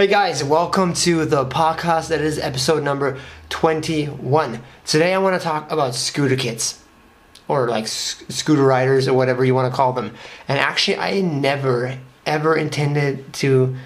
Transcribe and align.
Hey 0.00 0.06
guys, 0.06 0.42
welcome 0.42 0.94
to 0.94 1.26
the 1.26 1.44
podcast 1.44 2.08
that 2.08 2.22
is 2.22 2.38
episode 2.38 2.82
number 2.82 3.18
21. 3.50 4.62
Today 4.86 5.12
I 5.12 5.18
want 5.18 5.38
to 5.38 5.46
talk 5.46 5.70
about 5.70 5.94
scooter 5.94 6.36
kits 6.36 6.82
or 7.48 7.68
like 7.68 7.86
sc- 7.86 8.24
scooter 8.32 8.62
riders 8.62 9.08
or 9.08 9.12
whatever 9.12 9.44
you 9.44 9.54
want 9.54 9.70
to 9.70 9.76
call 9.76 9.92
them. 9.92 10.14
And 10.48 10.58
actually, 10.58 10.96
I 10.96 11.20
never 11.20 11.98
ever 12.24 12.56
intended 12.56 13.30
to 13.34 13.76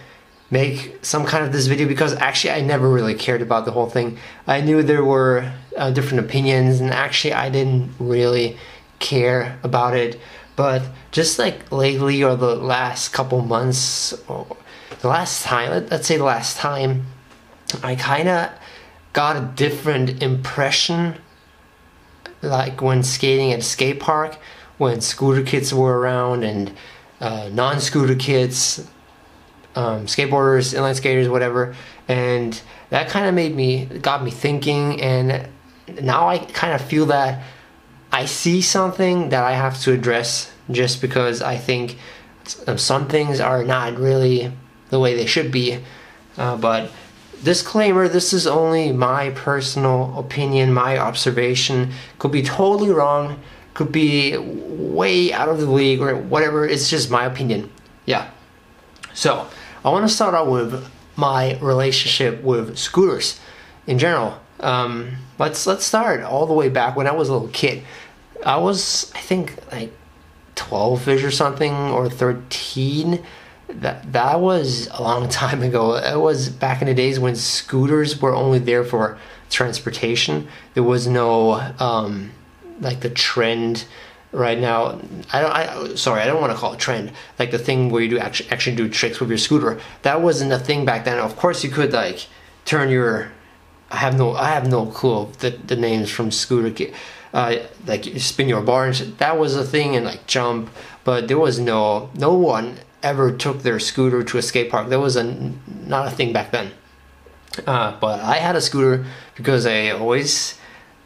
make 0.53 1.04
some 1.04 1.27
kind 1.27 1.45
of 1.45 1.50
this 1.50 1.66
video 1.66 1.88
because 1.88 2.15
actually 2.15 2.53
I 2.53 2.60
never 2.60 2.88
really 2.88 3.17
cared 3.17 3.42
about 3.42 3.65
the 3.65 3.72
whole 3.72 3.90
thing. 3.90 4.17
I 4.46 4.60
knew 4.60 4.85
there 4.85 5.04
were 5.04 5.53
uh, 5.76 5.90
different 5.90 6.24
opinions 6.24 6.78
and 6.78 6.92
actually 6.92 7.35
I 7.35 7.51
didn't 7.51 7.92
really 7.99 8.56
care 9.01 9.58
about 9.65 9.96
it. 9.96 10.21
But 10.54 10.85
just 11.10 11.40
like 11.40 11.72
lately 11.72 12.22
or 12.22 12.37
the 12.37 12.54
last 12.54 13.12
couple 13.12 13.40
months 13.40 14.15
the 15.05 15.11
last 15.11 15.45
time, 15.45 15.71
let, 15.71 15.93
us 15.93 16.07
say 16.07 16.16
the 16.16 16.25
last 16.25 16.57
time, 16.57 17.05
I 17.83 17.95
kind 17.95 18.27
of 18.27 18.51
got 19.12 19.37
a 19.37 19.43
different 19.55 20.23
impression. 20.23 21.17
Like 22.41 22.81
when 22.81 23.03
skating 23.03 23.53
at 23.53 23.59
a 23.59 23.62
skate 23.62 24.01
park, 24.01 24.39
when 24.79 25.03
scooter 25.03 25.43
kids 25.43 25.75
were 25.75 25.98
around 25.98 26.43
and 26.43 26.73
uh, 27.21 27.51
non 27.53 27.81
scooter 27.81 28.15
kids, 28.15 28.89
um, 29.77 30.07
skateboarders, 30.07 30.73
inline 30.73 30.95
skaters, 30.95 31.29
whatever. 31.29 31.77
And 32.09 32.59
that 32.89 33.11
kind 33.11 33.27
of 33.27 33.34
made 33.34 33.55
me, 33.55 33.84
got 33.84 34.25
me 34.25 34.31
thinking. 34.31 35.03
And 35.03 35.51
now 36.01 36.29
I 36.29 36.39
kind 36.39 36.73
of 36.73 36.81
feel 36.81 37.05
that 37.07 37.45
I 38.11 38.25
see 38.25 38.62
something 38.62 39.29
that 39.29 39.45
I 39.45 39.53
have 39.53 39.79
to 39.83 39.93
address 39.93 40.51
just 40.71 41.03
because 41.03 41.43
I 41.43 41.59
think 41.59 41.98
some 42.47 43.07
things 43.07 43.39
are 43.39 43.65
not 43.65 43.98
really 43.98 44.51
the 44.91 45.01
way 45.01 45.15
they 45.15 45.27
should 45.27 45.51
be. 45.51 45.79
Uh, 46.37 46.56
but 46.56 46.91
disclaimer 47.42 48.09
this 48.09 48.33
is 48.33 48.47
only 48.47 48.92
my 48.92 49.30
personal 49.30 50.19
opinion, 50.19 50.72
my 50.72 50.98
observation. 50.98 51.92
Could 52.19 52.33
be 52.33 52.42
totally 52.42 52.91
wrong, 52.91 53.41
could 53.75 53.92
be 53.92 54.36
way 54.36 55.33
out 55.33 55.48
of 55.48 55.61
the 55.61 55.70
league 55.70 56.00
or 56.00 56.17
whatever. 56.17 56.67
It's 56.67 56.89
just 56.89 57.11
my 57.11 57.25
opinion. 57.25 57.70
Yeah. 58.06 58.31
So, 59.12 59.48
I 59.84 59.91
want 59.91 60.09
to 60.09 60.14
start 60.14 60.34
out 60.34 60.50
with 60.50 60.89
my 61.16 61.59
relationship 61.59 62.42
with 62.42 62.77
scooters 62.78 63.39
in 63.87 63.98
general. 63.98 64.41
Um, 64.61 65.16
let's 65.39 65.66
let's 65.66 65.84
start 65.84 66.22
all 66.22 66.47
the 66.47 66.55
way 66.55 66.69
back 66.69 66.97
when 66.97 67.06
I 67.06 67.12
was 67.12 67.28
a 67.28 67.33
little 67.33 67.48
kid. 67.48 67.83
I 68.44 68.56
was 68.56 69.12
I 69.14 69.20
think 69.20 69.56
like 69.70 69.92
12ish 70.56 71.25
or 71.25 71.31
something 71.31 71.72
or 71.72 72.09
13 72.09 73.25
that 73.69 74.12
that 74.12 74.41
was 74.41 74.89
a 74.93 75.03
long 75.03 75.29
time 75.29 75.62
ago. 75.62 75.97
It 75.97 76.20
was 76.20 76.48
back 76.48 76.83
in 76.83 76.89
the 76.89 76.95
days 76.95 77.19
when 77.19 77.37
scooters 77.37 78.21
were 78.21 78.34
only 78.34 78.59
there 78.59 78.84
for 78.84 79.19
transportation. 79.51 80.48
There 80.75 80.83
was 80.83 81.06
no 81.06 81.53
um, 81.79 82.33
like 82.81 83.01
the 83.01 83.11
trend 83.11 83.87
right 84.33 84.59
now. 84.59 85.01
I 85.33 85.41
don't. 85.41 85.53
I 85.53 85.95
sorry, 85.95 86.23
I 86.23 86.27
don't 86.27 86.41
want 86.41 86.53
to 86.53 86.59
call 86.59 86.75
it 86.75 86.79
trend. 86.79 87.12
Like 87.39 87.51
the 87.51 87.59
thing 87.59 87.91
where 87.91 88.03
you 88.03 88.09
do 88.09 88.19
actually 88.19 88.51
actually 88.51 88.77
do 88.77 88.89
tricks 88.89 89.21
with 89.21 89.29
your 89.29 89.39
scooter. 89.39 89.81
That 90.03 90.21
wasn't 90.21 90.53
a 90.53 90.59
thing 90.59 90.84
back 90.84 91.05
then. 91.05 91.19
Of 91.19 91.37
course, 91.37 91.65
you 91.65 91.71
could 91.71 91.93
like 91.93 92.27
turn 92.65 92.91
your. 92.91 93.33
I 93.91 93.97
have 93.97 94.19
no. 94.19 94.34
I 94.34 94.51
have 94.51 94.69
no 94.69 94.87
clue 94.87 95.31
the 95.39 95.51
the 95.51 95.77
names 95.77 96.11
from 96.11 96.31
scooter. 96.31 96.93
Uh, 97.33 97.56
like 97.87 98.05
spin 98.19 98.49
your 98.49 98.62
bar 98.62 98.87
and. 98.87 98.95
That 99.19 99.39
was 99.39 99.56
a 99.56 99.65
thing 99.65 99.97
and 99.97 100.05
like 100.05 100.27
jump, 100.27 100.71
but 101.05 101.28
there 101.28 101.39
was 101.39 101.59
no 101.59 102.11
no 102.15 102.34
one 102.34 102.78
ever 103.05 103.30
took 103.30 103.62
their 103.62 103.78
scooter 103.78 104.24
to 104.24 104.38
a 104.38 104.42
skate 104.42 104.70
park. 104.70 104.88
That 104.88 104.98
was 104.98 105.14
a 105.14 105.24
not 105.86 106.08
a 106.08 106.10
thing 106.10 106.33
back 106.33 106.50
then. 106.50 106.72
Uh, 107.66 107.97
but 108.00 108.19
I 108.20 108.38
had 108.38 108.56
a 108.56 108.60
scooter 108.60 109.06
because 109.36 109.66
I 109.66 109.91
always 109.91 110.58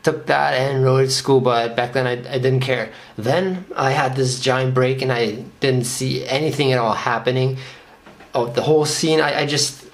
took 0.02 0.26
that 0.26 0.54
and 0.54 0.84
rode 0.84 1.06
to 1.06 1.10
school. 1.10 1.41
But 1.41 1.76
back 1.76 1.92
then 1.92 2.06
I, 2.06 2.12
I 2.12 2.38
didn't 2.38 2.60
care. 2.60 2.92
Then 3.16 3.66
I 3.76 3.91
had 3.91 4.16
this 4.16 4.41
giant 4.41 4.72
break 4.72 5.03
and 5.03 5.12
I 5.12 5.44
didn't 5.60 5.84
see 5.84 6.25
anything 6.26 6.72
at 6.72 6.78
all 6.78 6.94
happening. 6.94 7.58
Oh, 8.34 8.47
the 8.47 8.62
whole 8.62 8.87
scene 8.87 9.20
I, 9.20 9.41
I 9.41 9.47
just 9.47 9.84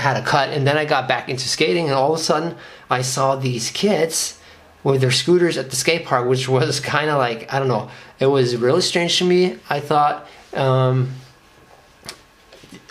had 0.00 0.16
a 0.16 0.22
cut. 0.22 0.48
And 0.48 0.66
then 0.66 0.76
I 0.76 0.84
got 0.84 1.06
back 1.06 1.28
into 1.28 1.48
skating 1.48 1.84
and 1.84 1.94
all 1.94 2.14
of 2.14 2.20
a 2.20 2.22
sudden 2.22 2.56
I 2.90 3.02
saw 3.02 3.36
these 3.36 3.70
kids 3.70 4.40
with 4.82 5.00
their 5.00 5.12
scooters 5.12 5.56
at 5.56 5.70
the 5.70 5.76
skate 5.76 6.06
park, 6.06 6.26
which 6.26 6.48
was 6.48 6.80
kind 6.94 7.10
of 7.10 7.18
like 7.18 7.52
I 7.52 7.58
don't 7.58 7.68
know. 7.68 7.90
It 8.18 8.26
was 8.26 8.56
really 8.56 8.80
strange 8.80 9.18
to 9.18 9.24
me. 9.24 9.58
I 9.68 9.80
thought. 9.80 10.26
Um, 10.54 11.14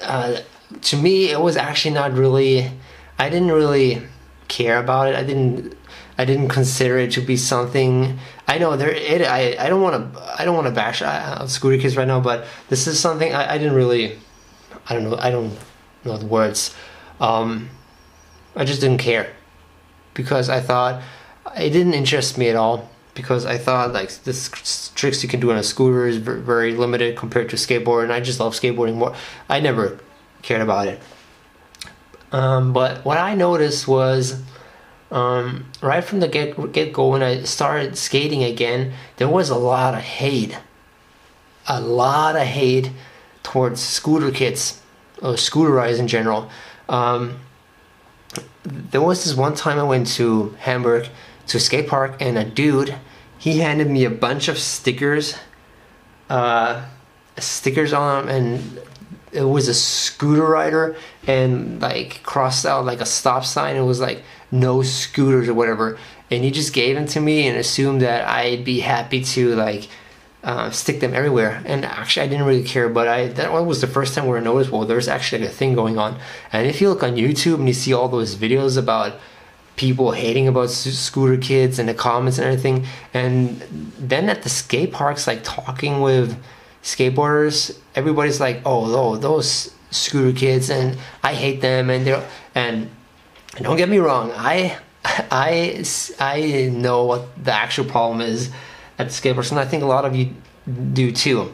uh, 0.03 0.41
to 0.81 0.97
me, 0.97 1.29
it 1.29 1.39
was 1.39 1.57
actually 1.57 1.93
not 1.93 2.13
really. 2.13 2.71
I 3.19 3.29
didn't 3.29 3.51
really 3.51 4.01
care 4.47 4.77
about 4.79 5.07
it. 5.09 5.15
I 5.15 5.23
didn't. 5.23 5.77
I 6.17 6.25
didn't 6.25 6.49
consider 6.49 6.97
it 6.97 7.11
to 7.13 7.21
be 7.21 7.37
something. 7.37 8.19
I 8.47 8.57
know 8.57 8.75
there. 8.75 8.89
It. 8.89 9.21
I. 9.21 9.55
I 9.59 9.69
don't 9.69 9.81
want 9.81 10.13
to. 10.13 10.39
I 10.39 10.45
don't 10.45 10.55
want 10.55 10.67
to 10.67 10.73
bash 10.73 11.01
uh, 11.01 11.45
scooter 11.47 11.81
kids 11.81 11.97
right 11.97 12.07
now, 12.07 12.19
but 12.19 12.45
this 12.69 12.87
is 12.87 12.99
something 12.99 13.33
I, 13.33 13.53
I 13.53 13.57
didn't 13.57 13.75
really. 13.75 14.19
I 14.89 14.93
don't 14.93 15.03
know. 15.03 15.17
I 15.17 15.31
don't 15.31 15.57
know 16.05 16.17
the 16.17 16.25
words. 16.25 16.75
Um, 17.19 17.69
I 18.55 18.65
just 18.65 18.81
didn't 18.81 18.97
care 18.99 19.31
because 20.13 20.49
I 20.49 20.59
thought 20.59 21.01
it 21.55 21.69
didn't 21.69 21.93
interest 21.93 22.37
me 22.37 22.49
at 22.49 22.55
all 22.55 22.89
because 23.21 23.45
I 23.45 23.57
thought 23.57 23.93
like 23.93 24.11
this 24.23 24.91
tricks 24.95 25.23
you 25.23 25.29
can 25.29 25.39
do 25.39 25.51
on 25.51 25.57
a 25.57 25.63
scooter 25.63 26.07
is 26.07 26.17
very 26.17 26.75
limited 26.75 27.15
compared 27.15 27.49
to 27.49 27.55
skateboard, 27.55 28.03
and 28.03 28.13
I 28.13 28.19
just 28.19 28.39
love 28.39 28.53
skateboarding 28.53 28.95
more. 28.95 29.15
I 29.47 29.59
never 29.59 29.99
cared 30.41 30.61
about 30.61 30.87
it. 30.87 30.99
Um, 32.31 32.73
but 32.73 33.03
what 33.05 33.17
I 33.17 33.35
noticed 33.35 33.87
was 33.87 34.41
um, 35.11 35.65
right 35.81 36.03
from 36.03 36.19
the 36.19 36.27
get 36.27 36.71
get 36.71 36.93
go 36.93 37.09
when 37.09 37.21
I 37.21 37.43
started 37.43 37.97
skating 37.97 38.43
again, 38.43 38.93
there 39.17 39.29
was 39.29 39.49
a 39.49 39.57
lot 39.57 39.93
of 39.93 40.01
hate, 40.01 40.57
a 41.67 41.79
lot 41.79 42.35
of 42.35 42.43
hate 42.43 42.91
towards 43.43 43.81
scooter 43.81 44.31
kits 44.31 44.81
or 45.21 45.37
scooter 45.37 45.71
rides 45.71 45.99
in 45.99 46.07
general. 46.07 46.49
Um, 46.89 47.39
there 48.63 49.01
was 49.01 49.23
this 49.23 49.35
one 49.35 49.55
time 49.55 49.79
I 49.79 49.83
went 49.83 50.07
to 50.15 50.55
Hamburg 50.59 51.09
to 51.47 51.57
a 51.57 51.59
skate 51.59 51.87
park 51.87 52.15
and 52.19 52.37
a 52.37 52.45
dude 52.45 52.95
he 53.41 53.57
handed 53.57 53.89
me 53.89 54.05
a 54.05 54.09
bunch 54.09 54.47
of 54.47 54.59
stickers 54.59 55.35
uh, 56.29 56.85
stickers 57.39 57.91
on 57.91 58.27
them 58.27 58.35
and 58.35 58.79
it 59.33 59.43
was 59.43 59.67
a 59.67 59.73
scooter 59.73 60.45
rider 60.45 60.95
and 61.25 61.81
like 61.81 62.21
crossed 62.23 62.65
out 62.65 62.85
like 62.85 63.01
a 63.01 63.05
stop 63.05 63.43
sign. 63.43 63.75
It 63.75 63.81
was 63.81 63.99
like 63.99 64.23
no 64.51 64.81
scooters 64.81 65.49
or 65.49 65.53
whatever. 65.53 65.97
And 66.29 66.43
he 66.43 66.51
just 66.51 66.73
gave 66.73 66.95
them 66.95 67.07
to 67.07 67.19
me 67.19 67.47
and 67.47 67.57
assumed 67.57 68.01
that 68.01 68.27
i'd 68.27 68.63
be 68.63 68.79
happy 68.79 69.23
to 69.23 69.55
like 69.55 69.89
uh, 70.43 70.69
stick 70.71 70.99
them 71.01 71.13
everywhere. 71.13 71.61
And 71.65 71.83
actually 71.83 72.25
i 72.25 72.29
didn't 72.29 72.45
really 72.45 72.63
care 72.63 72.87
but 72.87 73.07
i 73.07 73.27
that 73.27 73.51
was 73.51 73.81
the 73.81 73.87
first 73.87 74.13
time 74.13 74.27
where 74.27 74.37
i 74.37 74.41
noticed 74.41 74.71
well 74.71 74.85
there's 74.85 75.07
actually 75.07 75.45
a 75.45 75.49
thing 75.49 75.73
going 75.73 75.97
on. 75.97 76.19
And 76.53 76.67
if 76.67 76.79
you 76.79 76.89
look 76.89 77.03
on 77.03 77.15
youtube 77.15 77.55
and 77.55 77.67
you 77.67 77.73
see 77.73 77.93
all 77.93 78.07
those 78.07 78.35
videos 78.35 78.77
about 78.77 79.19
people 79.81 80.11
hating 80.11 80.47
about 80.47 80.69
scooter 80.69 81.37
kids 81.37 81.79
and 81.79 81.89
the 81.89 81.93
comments 81.95 82.37
and 82.37 82.45
everything. 82.45 82.85
And 83.15 83.59
then 83.97 84.29
at 84.29 84.43
the 84.43 84.49
skate 84.49 84.91
parks, 84.91 85.25
like 85.25 85.43
talking 85.43 86.01
with 86.01 86.37
skateboarders, 86.83 87.75
everybody's 87.95 88.39
like, 88.39 88.61
"Oh, 88.63 88.85
oh 88.95 89.17
those 89.17 89.73
scooter 89.89 90.37
kids," 90.37 90.69
and 90.69 90.99
I 91.23 91.33
hate 91.33 91.61
them. 91.61 91.89
And 91.89 92.05
they're 92.05 92.23
and 92.53 92.91
don't 93.55 93.75
get 93.75 93.89
me 93.89 93.97
wrong, 93.97 94.31
I 94.35 94.77
I 95.31 95.83
I 96.19 96.69
know 96.71 97.05
what 97.05 97.43
the 97.43 97.51
actual 97.51 97.85
problem 97.85 98.21
is 98.21 98.51
at 98.99 99.07
the 99.07 99.13
skate 99.13 99.33
parks, 99.33 99.49
and 99.49 99.59
I 99.59 99.65
think 99.65 99.81
a 99.81 99.87
lot 99.87 100.05
of 100.05 100.15
you 100.15 100.35
do 100.93 101.11
too. 101.11 101.51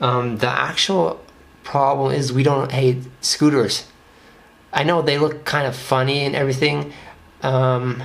Um, 0.00 0.38
the 0.38 0.48
actual 0.48 1.20
problem 1.64 2.14
is 2.14 2.32
we 2.32 2.44
don't 2.44 2.70
hate 2.70 3.02
scooters. 3.20 3.88
I 4.72 4.84
know 4.84 5.02
they 5.02 5.18
look 5.18 5.44
kind 5.44 5.66
of 5.66 5.74
funny 5.74 6.24
and 6.24 6.34
everything, 6.34 6.92
um, 7.44 8.02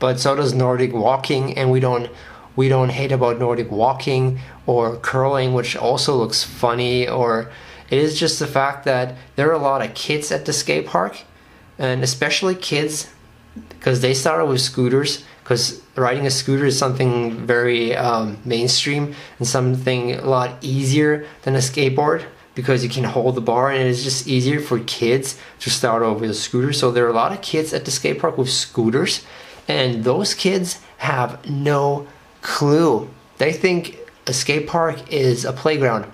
but 0.00 0.18
so 0.18 0.34
does 0.34 0.54
Nordic 0.54 0.92
walking, 0.92 1.56
and 1.56 1.70
we 1.70 1.78
don't 1.78 2.10
we 2.56 2.68
don't 2.68 2.90
hate 2.90 3.12
about 3.12 3.38
Nordic 3.38 3.70
walking 3.70 4.40
or 4.66 4.96
curling, 4.96 5.54
which 5.54 5.76
also 5.76 6.16
looks 6.16 6.42
funny. 6.42 7.08
Or 7.08 7.50
it 7.90 7.98
is 7.98 8.18
just 8.18 8.38
the 8.38 8.46
fact 8.46 8.84
that 8.84 9.14
there 9.36 9.48
are 9.48 9.52
a 9.52 9.58
lot 9.58 9.82
of 9.82 9.94
kids 9.94 10.32
at 10.32 10.44
the 10.44 10.52
skate 10.52 10.86
park, 10.86 11.20
and 11.78 12.02
especially 12.02 12.54
kids 12.54 13.10
because 13.68 14.00
they 14.00 14.14
started 14.14 14.46
with 14.46 14.60
scooters. 14.60 15.24
Because 15.42 15.82
riding 15.96 16.24
a 16.24 16.30
scooter 16.30 16.66
is 16.66 16.78
something 16.78 17.46
very 17.46 17.96
um, 17.96 18.38
mainstream 18.44 19.14
and 19.38 19.46
something 19.46 20.12
a 20.14 20.24
lot 20.24 20.56
easier 20.62 21.26
than 21.42 21.56
a 21.56 21.58
skateboard 21.58 22.24
because 22.54 22.84
you 22.84 22.90
can 22.90 23.04
hold 23.04 23.34
the 23.34 23.40
bar 23.40 23.70
and 23.70 23.88
it's 23.88 24.02
just 24.02 24.26
easier 24.26 24.60
for 24.60 24.78
kids 24.80 25.38
to 25.60 25.70
start 25.70 26.02
off 26.02 26.20
with 26.20 26.30
a 26.30 26.34
scooter. 26.34 26.72
So 26.72 26.90
there 26.90 27.06
are 27.06 27.10
a 27.10 27.14
lot 27.14 27.32
of 27.32 27.40
kids 27.40 27.72
at 27.72 27.84
the 27.84 27.90
skate 27.90 28.18
park 28.18 28.36
with 28.36 28.50
scooters, 28.50 29.24
and 29.68 30.04
those 30.04 30.34
kids 30.34 30.80
have 30.98 31.48
no 31.48 32.06
clue. 32.42 33.08
They 33.38 33.52
think 33.52 33.98
a 34.26 34.32
skate 34.32 34.66
park 34.66 35.12
is 35.12 35.44
a 35.44 35.52
playground, 35.52 36.10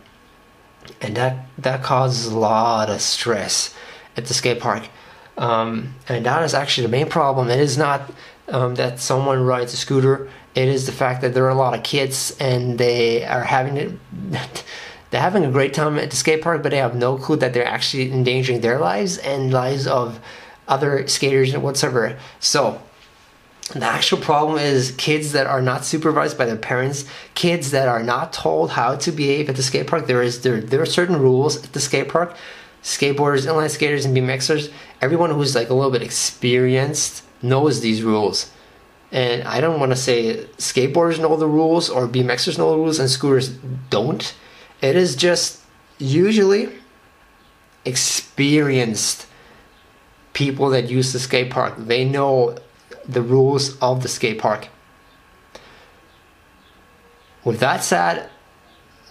and 1.00 1.16
that 1.16 1.46
that 1.58 1.82
causes 1.82 2.26
a 2.26 2.38
lot 2.38 2.90
of 2.90 3.00
stress. 3.00 3.74
at 4.16 4.26
the 4.26 4.34
skate 4.34 4.58
park. 4.58 4.88
Um, 5.36 5.94
and 6.08 6.26
that 6.26 6.42
is 6.42 6.52
actually 6.52 6.88
the 6.88 6.90
main 6.90 7.08
problem. 7.08 7.48
It 7.48 7.60
is 7.60 7.78
not 7.78 8.10
um, 8.48 8.74
that 8.74 8.98
someone 8.98 9.44
rides 9.44 9.72
a 9.72 9.76
scooter. 9.76 10.28
It 10.54 10.66
is 10.66 10.86
the 10.86 10.92
fact 10.92 11.20
that 11.22 11.34
there 11.34 11.44
are 11.44 11.50
a 11.50 11.54
lot 11.54 11.74
of 11.74 11.84
kids 11.84 12.36
and 12.40 12.78
they 12.78 13.24
are 13.24 13.44
having 13.44 13.76
it. 13.76 13.92
they're 15.10 15.20
having 15.20 15.44
a 15.44 15.50
great 15.50 15.74
time 15.74 15.98
at 15.98 16.10
the 16.10 16.16
skate 16.16 16.42
park, 16.42 16.62
but 16.62 16.70
they 16.70 16.78
have 16.78 16.94
no 16.94 17.16
clue 17.16 17.36
that 17.36 17.54
they're 17.54 17.66
actually 17.66 18.12
endangering 18.12 18.60
their 18.60 18.78
lives 18.78 19.18
and 19.18 19.52
lives 19.52 19.86
of 19.86 20.20
other 20.66 21.06
skaters 21.08 21.54
and 21.54 21.62
whatsoever. 21.62 22.18
So 22.40 22.80
the 23.74 23.84
actual 23.84 24.18
problem 24.18 24.58
is 24.58 24.92
kids 24.92 25.32
that 25.32 25.46
are 25.46 25.60
not 25.60 25.84
supervised 25.84 26.38
by 26.38 26.46
their 26.46 26.56
parents, 26.56 27.04
kids 27.34 27.70
that 27.70 27.88
are 27.88 28.02
not 28.02 28.32
told 28.32 28.70
how 28.70 28.96
to 28.96 29.12
behave 29.12 29.48
at 29.48 29.56
the 29.56 29.62
skate 29.62 29.86
park. 29.86 30.06
There 30.06 30.22
is 30.22 30.42
there 30.42 30.60
there 30.60 30.80
are 30.80 30.86
certain 30.86 31.16
rules 31.16 31.62
at 31.64 31.72
the 31.72 31.80
skate 31.80 32.08
park. 32.08 32.34
Skateboarders, 32.82 33.44
inline 33.44 33.68
skaters, 33.68 34.04
and 34.04 34.16
BMXers, 34.16 34.72
everyone 35.00 35.30
who's 35.30 35.54
like 35.54 35.68
a 35.68 35.74
little 35.74 35.90
bit 35.90 36.02
experienced 36.02 37.24
knows 37.42 37.80
these 37.80 38.02
rules. 38.02 38.50
And 39.10 39.42
I 39.42 39.60
don't 39.60 39.80
want 39.80 39.90
to 39.92 39.96
say 39.96 40.46
skateboarders 40.58 41.18
know 41.18 41.36
the 41.36 41.48
rules 41.48 41.90
or 41.90 42.06
BMXers 42.06 42.56
know 42.56 42.70
the 42.70 42.76
rules 42.76 42.98
and 42.98 43.10
scooters 43.10 43.48
don't. 43.90 44.34
It 44.80 44.96
is 44.96 45.16
just 45.16 45.60
usually 45.98 46.68
experienced 47.84 49.26
people 50.32 50.70
that 50.70 50.88
use 50.88 51.12
the 51.12 51.18
skate 51.18 51.50
park. 51.50 51.74
They 51.76 52.04
know 52.04 52.56
the 53.06 53.22
rules 53.22 53.76
of 53.78 54.02
the 54.02 54.08
skate 54.08 54.38
park. 54.38 54.68
With 57.44 57.60
that 57.60 57.82
said, 57.82 58.30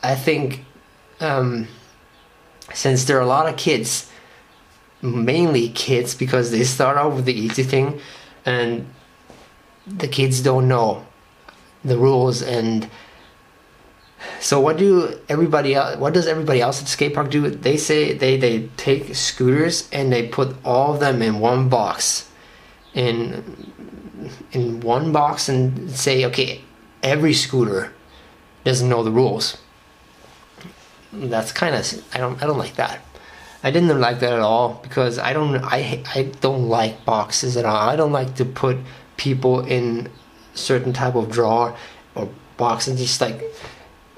I 0.04 0.16
think 0.16 0.64
um, 1.20 1.68
since 2.74 3.06
there 3.06 3.18
are 3.18 3.22
a 3.22 3.26
lot 3.26 3.48
of 3.48 3.58
kids, 3.58 4.10
mainly 5.02 5.70
kids, 5.70 6.14
because 6.16 6.52
they 6.52 6.64
start 6.64 6.98
out 6.98 7.14
with 7.14 7.26
the 7.26 7.34
easy 7.34 7.64
thing, 7.64 8.00
and 8.46 8.88
the 9.86 10.08
kids 10.08 10.42
don't 10.42 10.68
know 10.68 11.06
the 11.84 11.98
rules 11.98 12.42
and 12.42 12.90
so 14.40 14.60
what 14.60 14.78
do 14.78 15.20
everybody 15.30 15.76
else 15.76 15.98
what 15.98 16.14
does 16.14 16.28
everybody 16.28 16.62
else 16.62 16.80
at 16.80 16.86
the 16.86 16.92
skate 16.92 17.14
park 17.14 17.30
do? 17.30 17.50
They 17.50 17.78
say 17.78 18.14
they 18.14 18.38
they 18.38 18.70
take 18.78 19.16
scooters 19.16 19.88
and 19.92 20.12
they 20.12 20.28
put 20.28 20.56
all 20.66 20.94
of 20.94 21.00
them 21.00 21.22
in 21.22 21.40
one 21.40 21.70
box. 21.70 22.30
In 22.94 23.72
in 24.52 24.80
one 24.82 25.12
box 25.12 25.50
and 25.50 25.92
say 25.92 26.26
okay 26.26 26.62
every 27.04 27.34
scooter 27.34 27.94
doesn't 28.64 28.90
know 28.90 29.04
the 29.04 29.12
rules. 29.12 29.58
That's 31.14 31.52
kind 31.52 31.76
of 31.76 32.04
i 32.14 32.18
don't 32.18 32.42
i 32.42 32.46
don't 32.46 32.58
like 32.58 32.76
that. 32.76 33.02
I 33.64 33.72
didn't 33.72 34.00
like 34.00 34.20
that 34.20 34.34
at 34.34 34.40
all 34.40 34.80
because 34.84 35.20
i 35.20 35.34
don't 35.34 35.58
i 35.64 36.04
i 36.16 36.24
don't 36.42 36.68
like 36.68 37.06
boxes 37.06 37.56
at 37.58 37.66
all. 37.66 37.90
I 37.90 37.96
don't 37.96 38.12
like 38.12 38.36
to 38.36 38.46
put 38.46 38.78
people 39.18 39.62
in 39.66 40.10
certain 40.54 40.94
type 40.94 41.16
of 41.16 41.32
drawer 41.32 41.76
or 42.16 42.30
box 42.58 42.88
and 42.88 42.98
just 42.98 43.22
like 43.22 43.44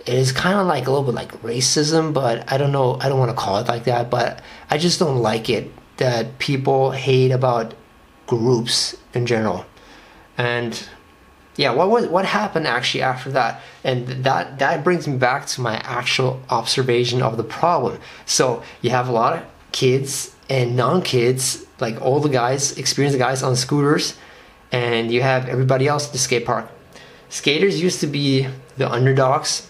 it 0.10 0.16
is 0.16 0.32
kind 0.32 0.58
of 0.58 0.66
like 0.66 0.88
a 0.88 0.90
little 0.90 1.06
bit 1.06 1.14
like 1.14 1.32
racism, 1.44 2.14
but 2.14 2.52
I 2.52 2.58
don't 2.58 2.72
know. 2.72 2.98
I 3.00 3.10
don't 3.10 3.20
want 3.20 3.30
to 3.30 3.38
call 3.38 3.60
it 3.60 3.68
like 3.68 3.84
that, 3.84 4.10
but 4.10 4.42
I 4.72 4.80
just 4.80 4.98
don't 4.98 5.20
like 5.20 5.52
it 5.52 5.72
that 5.98 6.40
people 6.40 6.90
hate 6.90 7.30
about 7.30 7.76
groups 8.26 8.98
in 9.14 9.28
general. 9.28 9.68
And 10.36 10.90
yeah, 11.58 11.72
what 11.74 11.92
was 11.92 12.08
what 12.08 12.26
happened 12.26 12.66
actually 12.66 13.04
after 13.04 13.30
that? 13.32 13.62
And 13.84 14.08
that 14.24 14.58
that 14.58 14.84
brings 14.84 15.08
me 15.08 15.18
back 15.18 15.46
to 15.48 15.62
my 15.62 15.76
actual 15.78 16.42
observation 16.50 17.22
of 17.22 17.38
the 17.38 17.44
problem. 17.44 18.00
So 18.26 18.64
you 18.82 18.90
have 18.90 19.10
a 19.10 19.12
lot 19.12 19.34
of 19.38 19.46
kids 19.72 20.36
and 20.50 20.76
non-kids, 20.76 21.68
like 21.80 22.02
all 22.02 22.20
the 22.20 22.30
guys, 22.30 22.76
experienced 22.80 23.20
guys 23.20 23.44
on 23.44 23.56
scooters, 23.56 24.18
and 24.72 25.12
you 25.12 25.22
have 25.22 25.48
everybody 25.48 25.88
else 25.88 26.08
at 26.08 26.14
the 26.14 26.18
skate 26.18 26.48
park. 26.48 26.68
Skaters 27.30 27.80
used 27.80 28.00
to 28.00 28.08
be 28.08 28.48
the 28.78 28.92
underdogs 28.92 29.69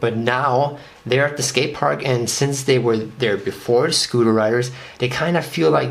but 0.00 0.16
now 0.16 0.78
they're 1.06 1.26
at 1.26 1.36
the 1.36 1.42
skate 1.42 1.74
park, 1.74 2.02
and 2.04 2.28
since 2.28 2.64
they 2.64 2.78
were 2.78 2.96
there 2.96 3.36
before 3.36 3.92
scooter 3.92 4.32
riders, 4.32 4.70
they 4.98 5.08
kind 5.08 5.36
of 5.36 5.44
feel 5.44 5.70
like 5.70 5.90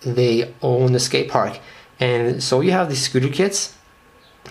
they 0.00 0.54
own 0.62 0.92
the 0.92 1.00
skate 1.00 1.30
park. 1.30 1.58
And 1.98 2.42
so 2.42 2.60
you 2.60 2.72
have 2.72 2.88
these 2.88 3.02
scooter 3.02 3.28
kids 3.28 3.74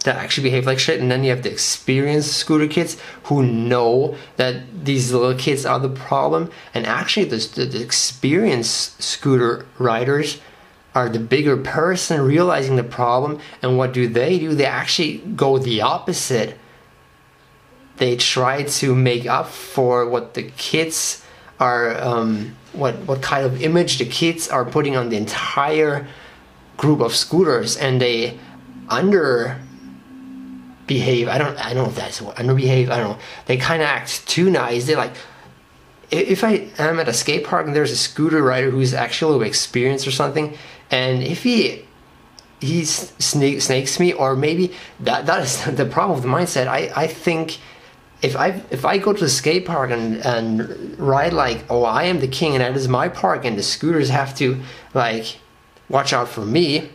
that 0.04 0.18
actually 0.18 0.50
behave 0.50 0.66
like 0.66 0.80
shit, 0.80 1.00
and 1.00 1.10
then 1.10 1.24
you 1.24 1.30
have 1.30 1.44
the 1.44 1.52
experienced 1.52 2.34
scooter 2.34 2.68
kids 2.68 2.98
who 3.24 3.44
know 3.44 4.16
that 4.36 4.86
these 4.86 5.12
little 5.12 5.36
kids 5.36 5.66
are 5.66 5.80
the 5.80 5.90
problem. 5.90 6.52
And 6.74 6.86
actually, 6.86 7.26
the, 7.26 7.38
the, 7.38 7.66
the 7.66 7.82
experienced 7.82 9.02
scooter 9.02 9.66
riders 9.80 10.40
are 10.94 11.10
the 11.10 11.20
bigger 11.20 11.58
person 11.58 12.22
realizing 12.22 12.76
the 12.76 12.84
problem. 12.84 13.40
And 13.62 13.78
what 13.78 13.94
do 13.94 14.08
they 14.08 14.40
do? 14.40 14.54
They 14.54 14.66
actually 14.66 15.18
go 15.18 15.58
the 15.58 15.82
opposite 15.82 16.58
they 17.98 18.16
try 18.16 18.64
to 18.64 18.96
make 18.96 19.26
up 19.26 19.48
for 19.48 20.08
what 20.10 20.34
the 20.34 20.44
kids 20.44 21.24
are 21.60 21.98
um, 22.02 22.56
what 22.74 22.96
what 23.06 23.22
kind 23.22 23.46
of 23.46 23.62
image 23.62 23.98
the 23.98 24.06
kids 24.06 24.48
are 24.50 24.66
putting 24.66 24.96
on 24.96 25.10
the 25.10 25.18
entire 25.18 26.08
group 26.78 27.00
of 27.00 27.16
scooters 27.16 27.78
and 27.78 28.02
they 28.02 28.38
under 28.90 29.58
behave 30.86 31.28
i 31.28 31.38
don't 31.38 31.58
i 31.58 31.74
don't 31.74 31.86
know 31.86 31.90
if 31.90 31.96
that's 31.96 32.22
what 32.22 32.38
under 32.40 32.54
behave 32.54 32.92
i 32.92 32.98
don't 32.98 33.12
know. 33.12 33.24
They 33.46 33.58
kind 33.58 33.82
of 33.82 33.88
act 33.88 34.28
too 34.28 34.50
nice. 34.50 34.86
They 34.86 34.96
like 34.96 35.14
if 36.12 36.44
i 36.44 36.70
am 36.78 37.00
at 37.00 37.08
a 37.08 37.14
skate 37.14 37.46
park 37.46 37.66
and 37.66 37.76
there's 37.76 37.92
a 37.92 37.98
scooter 37.98 38.44
rider 38.44 38.70
who's 38.70 38.94
actually 38.94 39.48
experienced 39.48 40.06
or 40.06 40.12
something 40.12 40.58
and 40.92 41.24
if 41.24 41.44
he 41.44 41.86
he 42.62 42.86
snake, 42.86 43.62
snakes 43.62 44.00
me 44.00 44.14
or 44.14 44.36
maybe 44.36 44.74
that 45.00 45.26
that 45.26 45.44
is 45.44 45.64
the 45.78 45.86
problem 45.86 46.16
with 46.16 46.24
the 46.24 46.30
mindset. 46.30 46.68
I 46.68 46.92
i 46.96 47.08
think 47.08 47.60
if 48.22 48.36
I 48.36 48.64
if 48.72 48.86
I 48.86 48.98
go 48.98 49.14
to 49.14 49.20
the 49.20 49.30
skate 49.30 49.66
park 49.66 49.92
and 49.92 50.26
and 50.26 50.98
ride 51.00 51.34
like 51.34 51.66
oh 51.70 51.84
I 51.84 52.04
am 52.04 52.20
the 52.20 52.28
king 52.28 52.56
and 52.56 52.62
that 52.62 52.76
is 52.76 52.88
my 52.88 53.10
park 53.10 53.46
and 53.46 53.58
the 53.58 53.64
scooters 53.64 54.10
have 54.10 54.36
to 54.38 54.62
like 54.94 55.38
watch 55.90 56.14
out 56.14 56.28
for 56.28 56.46
me, 56.46 56.90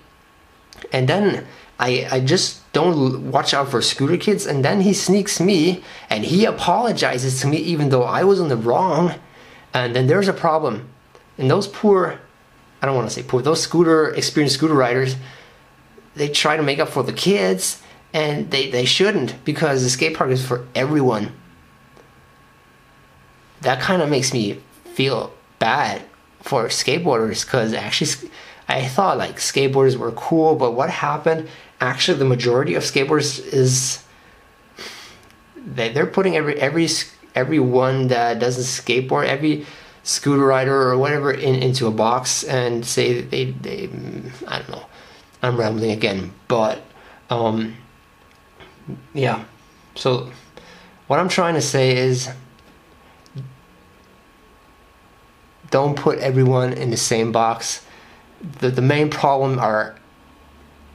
and 0.93 1.09
then 1.09 1.47
I 1.79 2.09
I 2.11 2.21
just 2.21 2.61
don't 2.73 3.31
watch 3.31 3.53
out 3.53 3.69
for 3.69 3.83
scooter 3.83 4.17
kids. 4.17 4.47
And 4.47 4.65
then 4.65 4.81
he 4.81 4.93
sneaks 4.93 5.41
me 5.41 5.83
and 6.09 6.25
he 6.25 6.45
apologizes 6.45 7.41
to 7.41 7.47
me 7.47 7.59
even 7.59 7.91
though 7.91 8.05
I 8.05 8.25
was 8.25 8.41
in 8.41 8.49
the 8.49 8.57
wrong, 8.57 9.15
and 9.75 9.95
then 9.95 10.07
there's 10.07 10.29
a 10.29 10.33
problem, 10.33 10.89
and 11.39 11.51
those 11.51 11.69
poor 11.69 12.21
I 12.83 12.87
don't 12.87 12.97
want 12.97 13.09
to 13.09 13.15
say 13.15 13.23
poor 13.23 13.43
those 13.43 13.63
scooter 13.63 14.11
experienced 14.15 14.57
scooter 14.57 14.75
riders 14.75 15.17
they 16.15 16.29
try 16.29 16.57
to 16.57 16.63
make 16.63 16.79
up 16.79 16.89
for 16.89 17.03
the 17.03 17.13
kids 17.13 17.83
and 18.13 18.51
they, 18.51 18.71
they 18.71 18.85
shouldn't 18.85 19.45
because 19.45 19.83
the 19.83 19.91
skate 19.91 20.17
park 20.17 20.31
is 20.31 20.45
for 20.45 20.67
everyone. 20.75 21.33
That 23.61 23.81
kind 23.81 24.03
of 24.03 24.09
makes 24.09 24.33
me 24.33 24.61
feel 24.95 25.33
bad 25.59 26.03
for 26.41 26.67
skateboarders 26.67 27.45
because 27.45 27.73
actually 27.73 28.31
I 28.69 28.87
thought 28.87 29.19
like 29.19 29.37
skateboarders 29.37 29.97
were 29.97 30.13
cool, 30.13 30.55
but 30.57 30.73
what 30.73 30.91
happened? 30.91 31.49
Actually, 31.81 32.19
the 32.19 32.25
majority 32.25 32.75
of 32.75 32.83
skateboarders 32.83 33.45
is 33.53 34.03
they, 35.57 35.91
they're 35.91 36.07
putting 36.07 36.37
every 36.37 36.59
every 36.61 36.89
everyone 37.35 38.09
that 38.09 38.39
doesn't 38.39 38.65
skateboard, 38.65 39.27
every 39.27 39.67
scooter 40.03 40.45
rider 40.45 40.89
or 40.89 40.97
whatever 40.99 41.31
in, 41.31 41.63
into 41.63 41.87
a 41.87 41.91
box 41.91 42.43
and 42.45 42.85
say 42.85 43.21
they 43.21 43.47
they 43.47 43.91
I 44.47 44.59
don't 44.59 44.71
know. 44.71 44.87
I'm 45.43 45.57
rambling 45.57 45.91
again, 45.91 46.33
but 46.49 46.83
um, 47.31 47.77
yeah. 49.15 49.45
So 49.95 50.31
what 51.07 51.21
I'm 51.21 51.29
trying 51.29 51.55
to 51.55 51.63
say 51.63 51.97
is 51.97 52.29
don't 55.71 55.97
put 55.97 56.19
everyone 56.19 56.73
in 56.73 56.91
the 56.91 56.97
same 56.97 57.33
box. 57.33 57.85
The 58.61 58.71
the 58.71 58.83
main 58.83 59.11
problem 59.11 59.59
are 59.59 59.97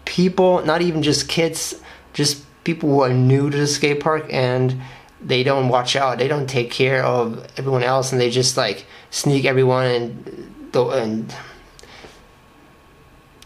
people, 0.06 0.64
not 0.66 0.82
even 0.82 1.04
just 1.04 1.28
kids, 1.28 1.82
just 2.14 2.44
people 2.64 2.90
who 2.90 3.02
are 3.02 3.14
new 3.14 3.50
to 3.50 3.58
the 3.58 3.68
skate 3.68 4.00
park 4.00 4.26
and 4.32 4.82
they 5.22 5.44
don't 5.44 5.70
watch 5.70 5.96
out. 5.96 6.18
They 6.18 6.28
don't 6.28 6.48
take 6.48 6.72
care 6.72 7.04
of 7.04 7.46
everyone 7.58 7.84
else 7.84 8.12
and 8.12 8.22
they 8.22 8.30
just 8.30 8.58
like 8.58 8.86
sneak 9.10 9.46
everyone 9.46 9.86
and 9.88 10.52
and 10.76 11.34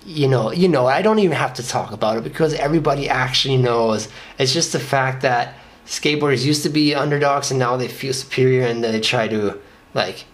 you 0.05 0.27
know, 0.27 0.51
you 0.51 0.67
know, 0.67 0.87
I 0.87 1.01
don't 1.01 1.19
even 1.19 1.37
have 1.37 1.53
to 1.55 1.67
talk 1.67 1.91
about 1.91 2.17
it 2.17 2.23
because 2.23 2.53
everybody 2.53 3.09
actually 3.09 3.57
knows. 3.57 4.07
It's 4.37 4.53
just 4.53 4.71
the 4.71 4.79
fact 4.79 5.21
that 5.21 5.55
skateboarders 5.85 6.45
used 6.45 6.63
to 6.63 6.69
be 6.69 6.95
underdogs 6.95 7.51
and 7.51 7.59
now 7.59 7.77
they 7.77 7.87
feel 7.87 8.13
superior 8.13 8.65
and 8.67 8.83
they 8.83 8.99
try 8.99 9.27
to 9.27 9.59
like 9.93 10.25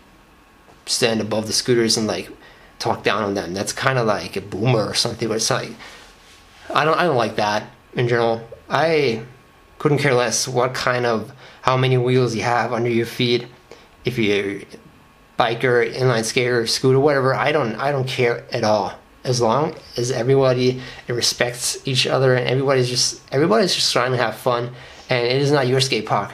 stand 0.85 1.21
above 1.21 1.47
the 1.47 1.53
scooters 1.53 1.97
and 1.97 2.07
like 2.07 2.29
talk 2.79 3.03
down 3.03 3.23
on 3.23 3.33
them. 3.33 3.53
That's 3.53 3.73
kind 3.73 3.97
of 3.97 4.05
like 4.05 4.35
a 4.35 4.41
boomer 4.41 4.85
or 4.85 4.93
something. 4.93 5.27
But 5.27 5.35
it's 5.35 5.49
like 5.49 5.71
I 6.73 6.85
don't 6.85 6.97
I 6.97 7.03
don't 7.03 7.17
like 7.17 7.35
that 7.37 7.69
in 7.93 8.07
general. 8.07 8.47
I 8.69 9.23
couldn't 9.79 9.99
care 9.99 10.13
less 10.13 10.47
what 10.47 10.73
kind 10.73 11.05
of 11.05 11.31
how 11.61 11.77
many 11.77 11.97
wheels 11.97 12.35
you 12.35 12.43
have 12.43 12.73
under 12.73 12.89
your 12.89 13.05
feet. 13.05 13.47
If 14.03 14.17
you're 14.17 14.61
biker, 15.37 15.93
inline 15.93 16.23
skater, 16.23 16.67
scooter, 16.67 16.99
whatever. 16.99 17.33
I 17.33 17.51
don't 17.51 17.75
I 17.75 17.91
don't 17.91 18.07
care 18.07 18.45
at 18.51 18.63
all. 18.63 18.93
As 19.25 19.41
long 19.41 19.75
as 19.97 20.11
everybody 20.11 20.81
respects 21.07 21.85
each 21.85 22.05
other 22.07 22.35
and 22.35 22.47
everybody's 22.47 22.87
just 22.87 23.21
everybody's 23.31 23.73
just 23.73 23.91
trying 23.91 24.11
to 24.11 24.17
have 24.17 24.37
fun 24.37 24.71
and 25.09 25.25
it 25.25 25.41
is 25.41 25.51
not 25.51 25.67
your 25.67 25.81
skate 25.81 26.05
park. 26.05 26.31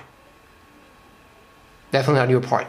Definitely 1.92 2.20
not 2.20 2.30
your 2.30 2.42
park. 2.42 2.68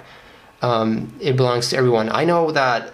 Um, 0.62 1.12
it 1.20 1.36
belongs 1.36 1.70
to 1.70 1.76
everyone. 1.76 2.08
I 2.08 2.24
know 2.24 2.52
that 2.52 2.92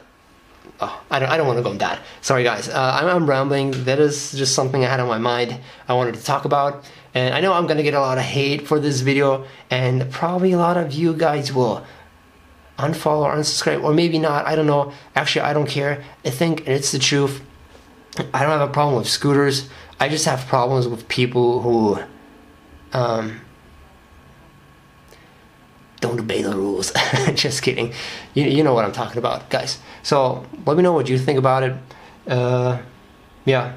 oh, 0.81 1.03
I 1.11 1.19
don't, 1.19 1.29
I 1.29 1.37
don't 1.37 1.47
want 1.47 1.59
to 1.59 1.63
go 1.63 1.71
on 1.71 1.79
that. 1.79 2.01
Sorry, 2.21 2.45
guys. 2.45 2.69
Uh, 2.69 2.99
I'm, 3.01 3.09
I'm, 3.09 3.29
rambling. 3.29 3.73
That 3.85 3.99
is 3.99 4.33
just 4.33 4.55
something 4.55 4.85
I 4.85 4.89
had 4.89 5.01
on 5.01 5.09
my 5.09 5.19
mind. 5.19 5.59
I 5.87 5.95
wanted 5.95 6.15
to 6.15 6.25
talk 6.25 6.45
about. 6.45 6.85
And 7.15 7.35
I 7.35 7.41
know 7.41 7.53
I'm 7.53 7.67
going 7.67 7.79
to 7.79 7.83
get 7.83 7.95
a 7.95 8.01
lot 8.01 8.19
of 8.19 8.25
hate 8.25 8.67
for 8.67 8.79
this 8.79 9.01
video. 9.01 9.47
And 9.71 10.11
probably 10.11 10.53
a 10.53 10.59
lot 10.59 10.77
of 10.77 10.93
you 10.93 11.15
guys 11.15 11.53
will 11.53 11.85
unfollow 12.79 13.25
or 13.25 13.35
unsubscribe. 13.35 13.83
Or 13.83 13.93
maybe 13.93 14.19
not. 14.19 14.47
I 14.47 14.57
don't 14.57 14.67
know. 14.67 14.93
Actually, 15.15 15.43
I 15.43 15.53
don't 15.53 15.69
care. 15.69 16.05
I 16.25 16.31
think 16.31 16.67
it's 16.67 16.93
the 16.93 16.99
truth. 16.99 17.43
I 18.33 18.43
don't 18.43 18.59
have 18.59 18.69
a 18.69 18.73
problem 18.73 18.97
with 18.97 19.09
scooters. 19.09 19.69
I 20.01 20.09
just 20.09 20.25
have 20.25 20.47
problems 20.47 20.89
with 20.89 21.09
people 21.09 21.61
who 21.63 21.99
um, 22.93 23.41
don't 26.01 26.19
obey 26.21 26.43
the 26.43 26.55
rules. 26.55 26.93
Just 27.35 27.63
kidding. 27.63 27.93
You, 28.35 28.45
you 28.45 28.63
know 28.63 28.75
what 28.75 28.85
I'm 28.85 28.93
talking 28.93 29.19
about, 29.19 29.51
guys. 29.51 29.79
So 30.03 30.47
let 30.67 30.77
me 30.77 30.83
know 30.83 30.93
what 30.93 31.09
you 31.09 31.19
think 31.19 31.39
about 31.39 31.63
it. 31.65 31.77
Uh, 32.27 32.81
yeah, 33.45 33.77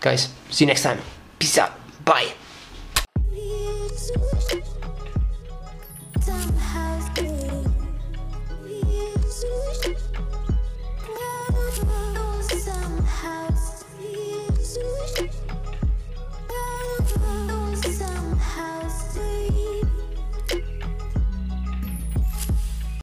guys, 0.00 0.32
see 0.50 0.64
you 0.64 0.68
next 0.68 0.82
time. 0.82 0.98
Peace 1.38 1.58
out. 1.58 1.72
Bye. 2.04 2.34